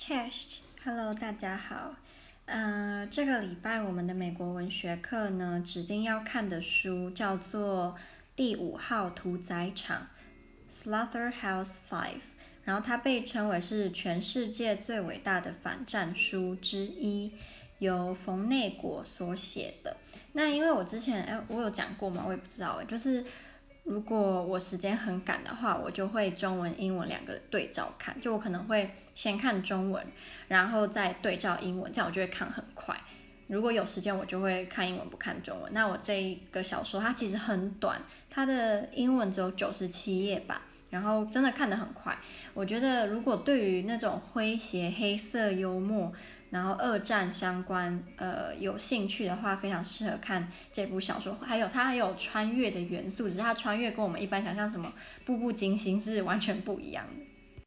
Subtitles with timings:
[0.00, 1.94] Chest，Hello，大家好。
[2.46, 7.94] 呃，这个礼拜我们的美国文学课呢，指定要看的书叫做
[8.34, 10.06] 《第五号屠宰场》
[10.74, 12.22] （Slaughterhouse Five），
[12.64, 17.34] 然后它被称为是全世界最伟大的反战书之一，
[17.78, 19.98] 由冯内果所写的。
[20.32, 22.24] 那因为我之前哎，我有讲过吗？
[22.26, 23.22] 我也不知道哎，就是。
[23.90, 28.18] 如果我时间很赶的话，我就会中文、英文两个对照看。
[28.20, 30.06] 就我可能会先看中文，
[30.46, 32.96] 然后再对照英文，这样我就会看很快。
[33.48, 35.74] 如果有时间，我就会看英文不看中文。
[35.74, 38.00] 那我这一个小说它其实很短，
[38.30, 42.16] 它的英文只有九十七页吧，然后真的看得很快。
[42.54, 46.12] 我觉得如果对于那种诙谐、黑色幽默。
[46.50, 51.34] 然后二战相关，呃，有兴趣的话，非常适合看这部小说。
[51.40, 54.92] 还有它还有穿越的元素，只是它穿越跟我们一般想象什么
[55.24, 57.24] 步步惊心是完全不一样的。